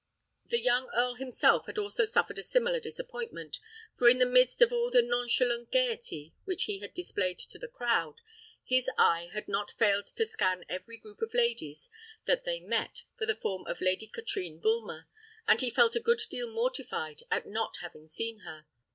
The 0.47 0.59
young 0.59 0.89
earl 0.95 1.13
himself 1.13 1.67
had 1.67 1.77
also 1.77 2.05
suffered 2.05 2.39
a 2.39 2.41
similar 2.41 2.79
disappointment, 2.79 3.59
for 3.93 4.09
in 4.09 4.17
the 4.17 4.25
midst 4.25 4.59
of 4.59 4.73
all 4.73 4.89
the 4.89 5.03
nonchalant 5.03 5.71
gaiety 5.71 6.33
which 6.43 6.63
he 6.63 6.79
had 6.79 6.95
displayed 6.95 7.37
to 7.37 7.59
the 7.59 7.67
crowd, 7.67 8.15
his 8.65 8.89
eye 8.97 9.29
had 9.31 9.47
not 9.47 9.69
failed 9.77 10.07
to 10.07 10.25
scan 10.25 10.65
every 10.67 10.97
group 10.97 11.21
of 11.21 11.35
ladies 11.35 11.91
that 12.25 12.45
they 12.45 12.59
met 12.59 13.03
for 13.15 13.27
the 13.27 13.35
form 13.35 13.63
of 13.67 13.79
Lady 13.79 14.07
Katrine 14.07 14.57
Bulmer, 14.59 15.07
and 15.47 15.61
he 15.61 15.69
felt 15.69 15.95
a 15.95 15.99
good 15.99 16.21
deal 16.31 16.49
mortified 16.49 17.21
at 17.29 17.45
not 17.45 17.77
having 17.81 18.07
seen 18.07 18.39
her. 18.39 18.65